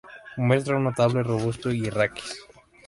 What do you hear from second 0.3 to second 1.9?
Muestra un notable y robusto